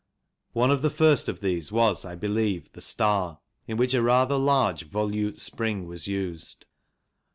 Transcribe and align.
One 0.53 0.71
of 0.71 0.81
the 0.81 0.89
first 0.89 1.29
of 1.29 1.41
these 1.41 1.71
was, 1.71 2.05
I 2.05 2.15
believe, 2.15 2.71
the 2.73 2.81
Star, 2.81 3.37
in 3.67 3.77
which 3.77 3.93
a 3.93 4.01
rather 4.01 4.35
large 4.39 4.87
volute 4.89 5.39
spring 5.39 5.85
was 5.85 6.07
used. 6.07 6.65